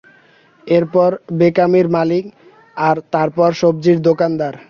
[0.67, 2.25] এরপর বেকারির মালিক
[2.77, 4.53] আর তারপর সবজির দোকানদার।